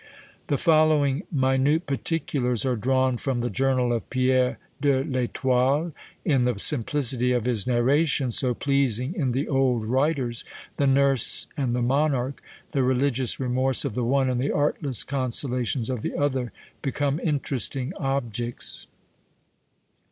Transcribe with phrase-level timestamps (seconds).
[0.47, 5.93] The following minute particulars are drawn from the journal of Pierre de L'Etoile.
[6.25, 10.43] In the simplicity of his narration, so pleasing in the old writers,
[10.77, 12.41] the nurse and the monarch,
[12.71, 17.93] the religious remorse of the one, and the artless consolations of the other, become interesting
[17.97, 18.87] objects.